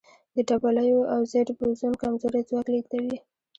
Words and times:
د 0.35 0.37
ډبلیو 0.49 0.99
او 1.13 1.21
زیډ 1.31 1.47
بوزون 1.57 1.93
کمزوری 2.01 2.41
ځواک 2.49 2.67
لېږدوي. 2.73 3.17